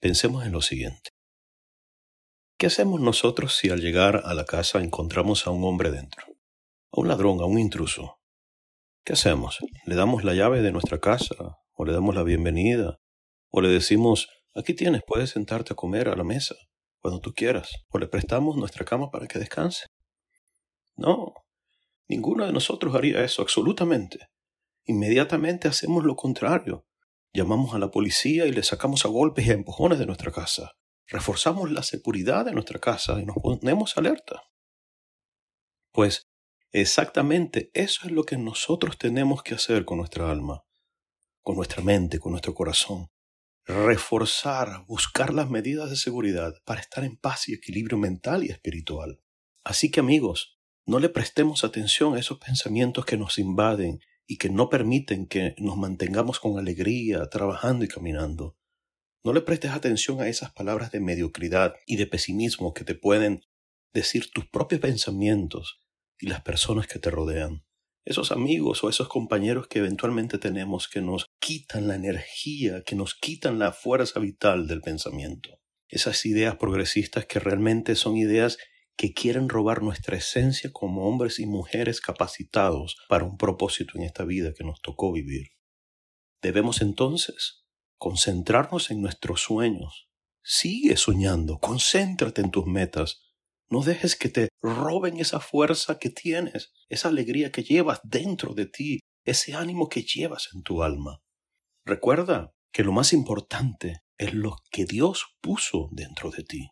Pensemos 0.00 0.46
en 0.46 0.52
lo 0.52 0.62
siguiente. 0.62 1.10
¿Qué 2.56 2.66
hacemos 2.66 3.00
nosotros 3.00 3.56
si 3.56 3.70
al 3.70 3.80
llegar 3.80 4.22
a 4.24 4.32
la 4.32 4.44
casa 4.44 4.80
encontramos 4.80 5.44
a 5.46 5.50
un 5.50 5.64
hombre 5.64 5.90
dentro? 5.90 6.24
A 6.92 7.00
un 7.00 7.08
ladrón, 7.08 7.40
a 7.40 7.46
un 7.46 7.58
intruso. 7.58 8.20
¿Qué 9.04 9.14
hacemos? 9.14 9.58
¿Le 9.86 9.96
damos 9.96 10.22
la 10.22 10.34
llave 10.34 10.62
de 10.62 10.70
nuestra 10.70 11.00
casa? 11.00 11.34
¿O 11.72 11.84
le 11.84 11.92
damos 11.92 12.14
la 12.14 12.22
bienvenida? 12.22 12.98
¿O 13.50 13.60
le 13.60 13.70
decimos, 13.70 14.28
aquí 14.54 14.72
tienes, 14.72 15.02
puedes 15.04 15.30
sentarte 15.30 15.72
a 15.72 15.76
comer 15.76 16.08
a 16.08 16.14
la 16.14 16.22
mesa 16.22 16.54
cuando 17.00 17.18
tú 17.18 17.32
quieras? 17.32 17.68
¿O 17.88 17.98
le 17.98 18.06
prestamos 18.06 18.56
nuestra 18.56 18.84
cama 18.84 19.10
para 19.10 19.26
que 19.26 19.40
descanse? 19.40 19.86
No, 20.94 21.34
ninguno 22.06 22.46
de 22.46 22.52
nosotros 22.52 22.94
haría 22.94 23.24
eso, 23.24 23.42
absolutamente. 23.42 24.28
Inmediatamente 24.84 25.66
hacemos 25.66 26.04
lo 26.04 26.14
contrario. 26.14 26.84
Llamamos 27.38 27.72
a 27.72 27.78
la 27.78 27.92
policía 27.92 28.46
y 28.46 28.50
le 28.50 28.64
sacamos 28.64 29.04
a 29.04 29.08
golpes 29.08 29.46
y 29.46 29.50
a 29.50 29.54
empujones 29.54 30.00
de 30.00 30.06
nuestra 30.06 30.32
casa. 30.32 30.72
Reforzamos 31.06 31.70
la 31.70 31.84
seguridad 31.84 32.44
de 32.44 32.50
nuestra 32.50 32.80
casa 32.80 33.20
y 33.20 33.26
nos 33.26 33.36
ponemos 33.36 33.96
alerta. 33.96 34.42
Pues 35.92 36.28
exactamente 36.72 37.70
eso 37.74 38.06
es 38.06 38.10
lo 38.10 38.24
que 38.24 38.36
nosotros 38.36 38.98
tenemos 38.98 39.44
que 39.44 39.54
hacer 39.54 39.84
con 39.84 39.98
nuestra 39.98 40.28
alma, 40.28 40.64
con 41.40 41.54
nuestra 41.54 41.80
mente, 41.80 42.18
con 42.18 42.32
nuestro 42.32 42.54
corazón. 42.54 43.08
Reforzar, 43.64 44.84
buscar 44.88 45.32
las 45.32 45.48
medidas 45.48 45.90
de 45.90 45.96
seguridad 45.96 46.54
para 46.64 46.80
estar 46.80 47.04
en 47.04 47.16
paz 47.16 47.48
y 47.48 47.54
equilibrio 47.54 47.98
mental 47.98 48.42
y 48.42 48.48
espiritual. 48.48 49.20
Así 49.62 49.92
que 49.92 50.00
amigos, 50.00 50.58
no 50.86 50.98
le 50.98 51.08
prestemos 51.08 51.62
atención 51.62 52.16
a 52.16 52.18
esos 52.18 52.38
pensamientos 52.38 53.04
que 53.04 53.16
nos 53.16 53.38
invaden 53.38 54.00
y 54.28 54.36
que 54.36 54.50
no 54.50 54.68
permiten 54.68 55.26
que 55.26 55.54
nos 55.58 55.78
mantengamos 55.78 56.38
con 56.38 56.58
alegría, 56.58 57.28
trabajando 57.30 57.84
y 57.84 57.88
caminando. 57.88 58.56
No 59.24 59.32
le 59.32 59.40
prestes 59.40 59.72
atención 59.72 60.20
a 60.20 60.28
esas 60.28 60.52
palabras 60.52 60.92
de 60.92 61.00
mediocridad 61.00 61.74
y 61.86 61.96
de 61.96 62.06
pesimismo 62.06 62.74
que 62.74 62.84
te 62.84 62.94
pueden 62.94 63.42
decir 63.94 64.30
tus 64.30 64.46
propios 64.46 64.82
pensamientos 64.82 65.80
y 66.20 66.28
las 66.28 66.42
personas 66.42 66.86
que 66.86 66.98
te 66.98 67.10
rodean. 67.10 67.64
Esos 68.04 68.30
amigos 68.30 68.84
o 68.84 68.90
esos 68.90 69.08
compañeros 69.08 69.66
que 69.66 69.78
eventualmente 69.78 70.38
tenemos 70.38 70.88
que 70.88 71.00
nos 71.00 71.26
quitan 71.40 71.88
la 71.88 71.94
energía, 71.94 72.82
que 72.84 72.96
nos 72.96 73.14
quitan 73.14 73.58
la 73.58 73.72
fuerza 73.72 74.20
vital 74.20 74.66
del 74.66 74.82
pensamiento. 74.82 75.58
Esas 75.88 76.26
ideas 76.26 76.56
progresistas 76.56 77.24
que 77.24 77.40
realmente 77.40 77.94
son 77.94 78.18
ideas 78.18 78.58
que 78.98 79.14
quieren 79.14 79.48
robar 79.48 79.80
nuestra 79.80 80.16
esencia 80.16 80.72
como 80.72 81.08
hombres 81.08 81.38
y 81.38 81.46
mujeres 81.46 82.00
capacitados 82.00 82.96
para 83.08 83.24
un 83.24 83.38
propósito 83.38 83.92
en 83.94 84.02
esta 84.02 84.24
vida 84.24 84.52
que 84.52 84.64
nos 84.64 84.82
tocó 84.82 85.12
vivir. 85.12 85.52
Debemos 86.42 86.82
entonces 86.82 87.64
concentrarnos 87.96 88.90
en 88.90 89.00
nuestros 89.00 89.40
sueños. 89.40 90.08
Sigue 90.42 90.96
soñando, 90.96 91.60
concéntrate 91.60 92.40
en 92.40 92.50
tus 92.50 92.66
metas. 92.66 93.22
No 93.70 93.84
dejes 93.84 94.16
que 94.16 94.30
te 94.30 94.48
roben 94.60 95.20
esa 95.20 95.38
fuerza 95.38 96.00
que 96.00 96.10
tienes, 96.10 96.72
esa 96.88 97.08
alegría 97.08 97.52
que 97.52 97.62
llevas 97.62 98.00
dentro 98.02 98.54
de 98.54 98.66
ti, 98.66 98.98
ese 99.24 99.54
ánimo 99.54 99.88
que 99.88 100.02
llevas 100.02 100.48
en 100.52 100.64
tu 100.64 100.82
alma. 100.82 101.22
Recuerda 101.84 102.50
que 102.72 102.82
lo 102.82 102.90
más 102.90 103.12
importante 103.12 104.00
es 104.16 104.34
lo 104.34 104.56
que 104.72 104.86
Dios 104.86 105.36
puso 105.40 105.88
dentro 105.92 106.32
de 106.32 106.42
ti. 106.42 106.70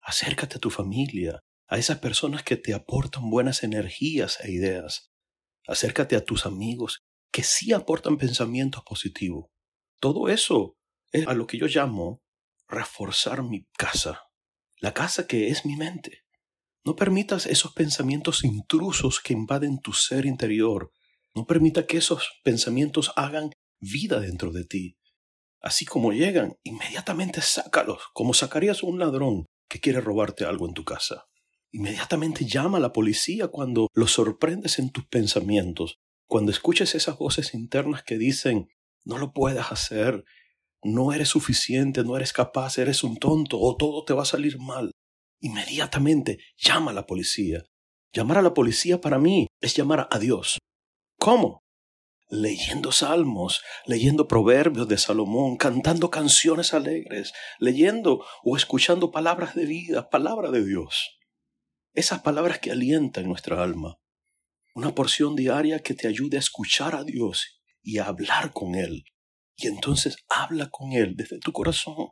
Acércate 0.00 0.58
a 0.58 0.60
tu 0.60 0.70
familia, 0.70 1.40
a 1.68 1.76
esas 1.78 1.98
personas 1.98 2.42
que 2.42 2.56
te 2.56 2.74
aportan 2.74 3.30
buenas 3.30 3.62
energías 3.62 4.38
e 4.42 4.50
ideas. 4.50 5.12
Acércate 5.66 6.16
a 6.16 6.24
tus 6.24 6.46
amigos 6.46 7.00
que 7.30 7.42
sí 7.42 7.72
aportan 7.72 8.16
pensamientos 8.16 8.82
positivos. 8.84 9.46
Todo 10.00 10.28
eso 10.28 10.76
es 11.12 11.26
a 11.28 11.34
lo 11.34 11.46
que 11.46 11.58
yo 11.58 11.66
llamo 11.66 12.22
reforzar 12.68 13.42
mi 13.42 13.66
casa, 13.76 14.22
la 14.78 14.94
casa 14.94 15.26
que 15.26 15.48
es 15.48 15.66
mi 15.66 15.76
mente. 15.76 16.24
No 16.84 16.96
permitas 16.96 17.44
esos 17.44 17.74
pensamientos 17.74 18.44
intrusos 18.44 19.20
que 19.20 19.34
invaden 19.34 19.78
tu 19.80 19.92
ser 19.92 20.24
interior. 20.24 20.90
No 21.34 21.44
permita 21.44 21.86
que 21.86 21.98
esos 21.98 22.40
pensamientos 22.44 23.12
hagan 23.16 23.50
vida 23.78 24.20
dentro 24.20 24.52
de 24.52 24.64
ti. 24.64 24.98
Así 25.60 25.84
como 25.84 26.12
llegan, 26.12 26.56
inmediatamente 26.62 27.42
sácalos, 27.42 28.02
como 28.14 28.32
sacarías 28.32 28.82
un 28.82 28.98
ladrón 28.98 29.44
que 29.68 29.80
quiere 29.80 30.00
robarte 30.00 30.44
algo 30.44 30.66
en 30.66 30.74
tu 30.74 30.84
casa. 30.84 31.27
Inmediatamente 31.70 32.46
llama 32.46 32.78
a 32.78 32.80
la 32.80 32.92
policía 32.92 33.48
cuando 33.48 33.88
lo 33.92 34.06
sorprendes 34.06 34.78
en 34.78 34.90
tus 34.90 35.06
pensamientos, 35.06 35.98
cuando 36.26 36.50
escuches 36.50 36.94
esas 36.94 37.18
voces 37.18 37.52
internas 37.52 38.02
que 38.02 38.16
dicen, 38.16 38.68
no 39.04 39.18
lo 39.18 39.32
puedes 39.32 39.70
hacer, 39.70 40.24
no 40.82 41.12
eres 41.12 41.28
suficiente, 41.28 42.04
no 42.04 42.16
eres 42.16 42.32
capaz, 42.32 42.78
eres 42.78 43.04
un 43.04 43.18
tonto 43.18 43.58
o 43.60 43.76
todo 43.76 44.04
te 44.04 44.14
va 44.14 44.22
a 44.22 44.26
salir 44.26 44.58
mal. 44.58 44.92
Inmediatamente 45.40 46.38
llama 46.56 46.92
a 46.92 46.94
la 46.94 47.06
policía. 47.06 47.64
Llamar 48.12 48.38
a 48.38 48.42
la 48.42 48.54
policía 48.54 49.00
para 49.00 49.18
mí 49.18 49.46
es 49.60 49.76
llamar 49.76 50.08
a 50.10 50.18
Dios. 50.18 50.58
¿Cómo? 51.18 51.64
Leyendo 52.30 52.92
salmos, 52.92 53.62
leyendo 53.86 54.26
proverbios 54.26 54.88
de 54.88 54.98
Salomón, 54.98 55.56
cantando 55.56 56.10
canciones 56.10 56.72
alegres, 56.72 57.32
leyendo 57.58 58.24
o 58.42 58.56
escuchando 58.56 59.10
palabras 59.10 59.54
de 59.54 59.66
vida, 59.66 60.08
palabra 60.08 60.50
de 60.50 60.64
Dios 60.64 61.17
esas 61.98 62.20
palabras 62.20 62.60
que 62.60 62.70
alientan 62.70 63.26
nuestra 63.26 63.60
alma. 63.60 63.98
Una 64.72 64.94
porción 64.94 65.34
diaria 65.34 65.80
que 65.80 65.94
te 65.94 66.06
ayude 66.06 66.36
a 66.36 66.38
escuchar 66.38 66.94
a 66.94 67.02
Dios 67.02 67.60
y 67.82 67.98
a 67.98 68.04
hablar 68.04 68.52
con 68.52 68.76
Él. 68.76 69.02
Y 69.56 69.66
entonces 69.66 70.24
habla 70.28 70.70
con 70.70 70.92
Él 70.92 71.16
desde 71.16 71.40
tu 71.40 71.50
corazón. 71.50 72.10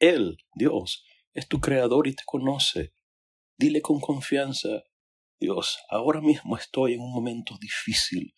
Él, 0.00 0.38
Dios, 0.56 1.04
es 1.34 1.46
tu 1.46 1.60
creador 1.60 2.08
y 2.08 2.16
te 2.16 2.24
conoce. 2.26 2.94
Dile 3.56 3.80
con 3.80 4.00
confianza, 4.00 4.82
Dios, 5.38 5.78
ahora 5.88 6.20
mismo 6.20 6.56
estoy 6.56 6.94
en 6.94 7.00
un 7.00 7.12
momento 7.12 7.56
difícil. 7.60 8.34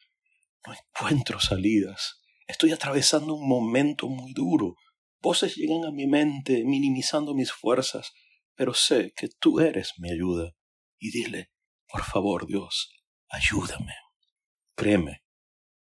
No 0.66 0.74
encuentro 0.74 1.40
salidas. 1.40 2.20
Estoy 2.46 2.72
atravesando 2.72 3.34
un 3.34 3.48
momento 3.48 4.06
muy 4.10 4.34
duro. 4.34 4.76
Voces 5.22 5.56
llegan 5.56 5.86
a 5.86 5.92
mi 5.92 6.06
mente 6.06 6.62
minimizando 6.64 7.32
mis 7.32 7.52
fuerzas, 7.52 8.12
pero 8.54 8.74
sé 8.74 9.14
que 9.16 9.28
tú 9.28 9.60
eres 9.60 9.94
mi 9.96 10.10
ayuda. 10.10 10.52
Y 10.98 11.10
dile, 11.10 11.50
por 11.88 12.04
favor 12.04 12.46
Dios, 12.46 12.90
ayúdame. 13.28 13.94
Créeme, 14.76 15.22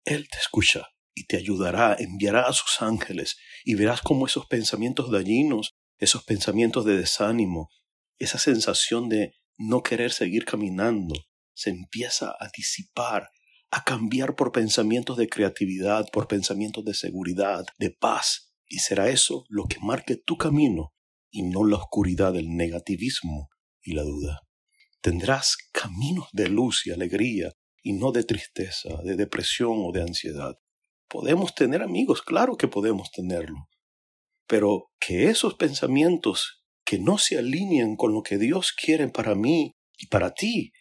Él 0.05 0.27
te 0.29 0.37
escucha 0.37 0.89
y 1.15 1.25
te 1.25 1.37
ayudará, 1.37 1.95
enviará 1.97 2.47
a 2.47 2.53
sus 2.53 2.81
ángeles 2.81 3.37
y 3.63 3.75
verás 3.75 4.01
cómo 4.01 4.25
esos 4.25 4.47
pensamientos 4.47 5.11
dañinos, 5.11 5.75
esos 5.97 6.23
pensamientos 6.23 6.85
de 6.85 6.97
desánimo, 6.97 7.69
esa 8.17 8.39
sensación 8.39 9.09
de 9.09 9.35
no 9.57 9.83
querer 9.83 10.11
seguir 10.11 10.45
caminando, 10.45 11.13
se 11.53 11.69
empieza 11.69 12.35
a 12.39 12.49
disipar, 12.55 13.29
a 13.71 13.83
cambiar 13.83 14.35
por 14.35 14.51
pensamientos 14.51 15.17
de 15.17 15.27
creatividad, 15.27 16.05
por 16.11 16.27
pensamientos 16.27 16.83
de 16.85 16.93
seguridad, 16.93 17.65
de 17.77 17.91
paz, 17.91 18.53
y 18.67 18.79
será 18.79 19.09
eso 19.09 19.45
lo 19.49 19.65
que 19.65 19.79
marque 19.79 20.15
tu 20.15 20.37
camino 20.37 20.93
y 21.29 21.43
no 21.43 21.63
la 21.65 21.77
oscuridad 21.77 22.33
del 22.33 22.55
negativismo 22.55 23.49
y 23.81 23.93
la 23.93 24.03
duda. 24.03 24.42
Tendrás 25.03 25.57
caminos 25.73 26.29
de 26.31 26.47
luz 26.47 26.87
y 26.87 26.91
alegría 26.91 27.51
y 27.81 27.91
no 27.91 28.13
de 28.13 28.23
tristeza, 28.23 29.01
de 29.03 29.17
depresión 29.17 29.73
o 29.79 29.91
de 29.91 30.01
ansiedad. 30.01 30.57
Podemos 31.09 31.53
tener 31.53 31.81
amigos, 31.81 32.21
claro 32.21 32.55
que 32.55 32.69
podemos 32.69 33.11
tenerlo, 33.11 33.67
pero 34.47 34.91
que 35.01 35.25
esos 35.25 35.55
pensamientos 35.55 36.63
que 36.85 36.99
no 36.99 37.17
se 37.17 37.37
alineen 37.37 37.97
con 37.97 38.13
lo 38.13 38.23
que 38.23 38.37
Dios 38.37 38.71
quiere 38.71 39.09
para 39.09 39.35
mí 39.35 39.75
y 39.97 40.07
para 40.07 40.33
ti, 40.33 40.71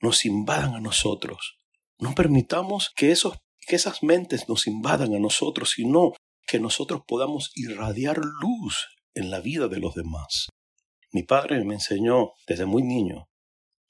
nos 0.00 0.24
invadan 0.24 0.74
a 0.74 0.80
nosotros. 0.80 1.58
No 1.98 2.14
permitamos 2.14 2.90
que, 2.96 3.10
esos, 3.10 3.36
que 3.60 3.76
esas 3.76 4.02
mentes 4.02 4.48
nos 4.48 4.66
invadan 4.66 5.14
a 5.14 5.18
nosotros, 5.18 5.72
sino 5.76 6.12
que 6.46 6.58
nosotros 6.58 7.02
podamos 7.06 7.50
irradiar 7.54 8.16
luz 8.16 8.86
en 9.12 9.30
la 9.30 9.40
vida 9.40 9.68
de 9.68 9.78
los 9.78 9.94
demás. 9.94 10.48
Mi 11.12 11.22
padre 11.22 11.62
me 11.64 11.74
enseñó 11.74 12.32
desde 12.46 12.64
muy 12.64 12.82
niño, 12.82 13.28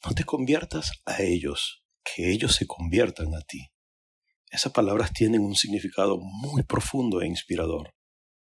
no 0.04 0.14
te 0.14 0.24
conviertas 0.24 0.92
a 1.04 1.22
ellos, 1.22 1.82
que 2.04 2.30
ellos 2.30 2.54
se 2.54 2.66
conviertan 2.66 3.34
a 3.34 3.40
ti. 3.40 3.68
Esas 4.50 4.72
palabras 4.72 5.12
tienen 5.12 5.42
un 5.42 5.54
significado 5.54 6.18
muy 6.18 6.62
profundo 6.62 7.20
e 7.20 7.26
inspirador. 7.26 7.94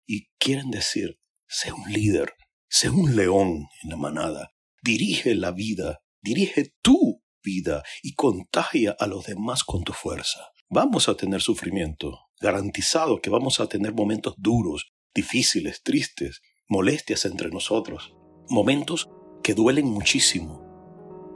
y 0.07 0.27
quieren 0.39 0.71
decir, 0.71 1.19
sé 1.47 1.71
un 1.71 1.89
líder, 1.93 2.33
sé 2.67 2.89
un 2.89 3.15
león 3.15 3.67
en 3.83 3.89
la 3.89 3.95
manada, 3.95 4.51
dirige 4.83 5.35
la 5.35 5.51
vida, 5.51 5.99
dirige 6.21 6.73
tu 6.81 7.23
vida 7.43 7.83
y 8.01 8.15
contagia 8.15 8.95
a 8.99 9.07
los 9.07 9.25
demás 9.25 9.63
con 9.63 9.83
tu 9.83 9.93
fuerza. 9.93 10.49
Vamos 10.69 11.07
a 11.07 11.15
tener 11.15 11.41
sufrimiento, 11.41 12.19
garantizado 12.41 13.21
que 13.21 13.29
vamos 13.29 13.59
a 13.59 13.67
tener 13.67 13.93
momentos 13.93 14.35
duros, 14.37 14.91
difíciles, 15.13 15.81
tristes, 15.83 16.41
molestias 16.67 17.25
entre 17.25 17.49
nosotros, 17.49 18.13
momentos 18.49 19.09
que 19.43 19.53
duelen 19.53 19.85
muchísimo. 19.85 20.70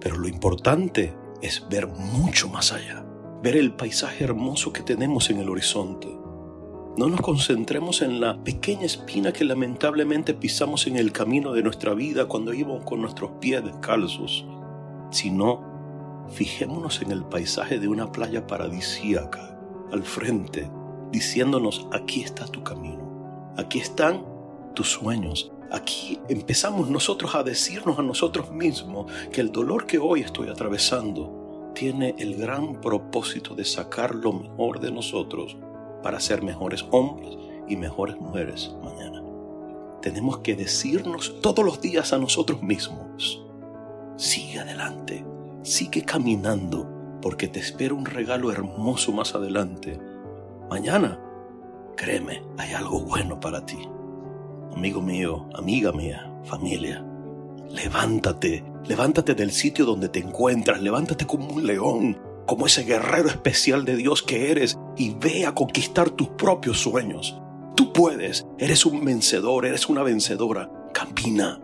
Pero 0.05 0.19
lo 0.19 0.27
importante 0.27 1.15
es 1.41 1.67
ver 1.67 1.87
mucho 1.87 2.47
más 2.47 2.71
allá, 2.71 3.03
ver 3.41 3.57
el 3.57 3.73
paisaje 3.73 4.23
hermoso 4.23 4.71
que 4.71 4.83
tenemos 4.83 5.31
en 5.31 5.39
el 5.39 5.49
horizonte. 5.49 6.15
No 6.95 7.07
nos 7.07 7.21
concentremos 7.21 8.03
en 8.03 8.21
la 8.21 8.37
pequeña 8.43 8.85
espina 8.85 9.33
que 9.33 9.43
lamentablemente 9.43 10.35
pisamos 10.35 10.85
en 10.85 10.97
el 10.97 11.11
camino 11.11 11.53
de 11.53 11.63
nuestra 11.63 11.95
vida 11.95 12.27
cuando 12.27 12.53
íbamos 12.53 12.83
con 12.83 13.01
nuestros 13.01 13.31
pies 13.41 13.65
descalzos, 13.65 14.45
sino 15.09 15.63
fijémonos 16.29 17.01
en 17.01 17.09
el 17.09 17.25
paisaje 17.25 17.79
de 17.79 17.87
una 17.87 18.11
playa 18.11 18.45
paradisíaca 18.45 19.59
al 19.91 20.03
frente, 20.03 20.69
diciéndonos, 21.11 21.87
aquí 21.91 22.21
está 22.21 22.45
tu 22.45 22.61
camino, 22.61 23.55
aquí 23.57 23.79
están 23.79 24.23
tus 24.75 24.87
sueños, 24.91 25.51
Aquí 25.75 26.21
empezamos 26.29 26.89
nosotros 26.89 27.35
a 27.35 27.43
decirnos 27.43 27.99
a 27.99 28.01
nosotros 28.01 28.49
mismos 28.49 29.11
que 29.29 29.41
el 29.41 29.51
dolor 29.51 29.85
que 29.85 29.99
hoy 29.99 30.21
estoy 30.21 30.47
atravesando 30.47 31.73
tiene 31.75 32.15
el 32.17 32.37
gran 32.37 32.79
propósito 32.79 33.55
de 33.55 33.65
sacar 33.65 34.15
lo 34.15 34.31
mejor 34.31 34.79
de 34.79 34.89
nosotros 34.89 35.57
para 36.01 36.21
ser 36.21 36.43
mejores 36.43 36.85
hombres 36.91 37.35
y 37.67 37.75
mejores 37.75 38.15
mujeres 38.15 38.73
mañana. 38.85 39.21
Tenemos 40.01 40.37
que 40.37 40.55
decirnos 40.55 41.41
todos 41.41 41.65
los 41.65 41.81
días 41.81 42.13
a 42.13 42.19
nosotros 42.19 42.63
mismos, 42.63 43.43
sigue 44.15 44.59
adelante, 44.59 45.25
sigue 45.61 46.03
caminando, 46.03 46.87
porque 47.21 47.49
te 47.49 47.59
espera 47.59 47.93
un 47.93 48.05
regalo 48.05 48.49
hermoso 48.49 49.11
más 49.11 49.35
adelante. 49.35 49.99
Mañana, 50.69 51.19
créeme, 51.97 52.43
hay 52.57 52.71
algo 52.71 53.01
bueno 53.01 53.41
para 53.41 53.65
ti 53.65 53.89
amigo 54.75 55.01
mío, 55.01 55.47
amiga 55.53 55.91
mía, 55.91 56.29
familia, 56.43 57.03
levántate, 57.69 58.63
levántate 58.85 59.33
del 59.33 59.51
sitio 59.51 59.85
donde 59.85 60.09
te 60.09 60.19
encuentras, 60.19 60.81
levántate 60.81 61.25
como 61.25 61.47
un 61.47 61.65
león, 61.65 62.17
como 62.45 62.65
ese 62.65 62.83
guerrero 62.83 63.29
especial 63.29 63.85
de 63.85 63.95
Dios 63.95 64.21
que 64.21 64.51
eres 64.51 64.77
y 64.97 65.15
ve 65.15 65.45
a 65.45 65.53
conquistar 65.53 66.09
tus 66.09 66.29
propios 66.29 66.79
sueños. 66.79 67.39
Tú 67.75 67.91
puedes, 67.91 68.45
eres 68.57 68.85
un 68.85 69.03
vencedor, 69.03 69.65
eres 69.65 69.89
una 69.89 70.03
vencedora. 70.03 70.69
Camina, 70.93 71.59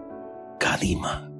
Kadima. 0.59 1.30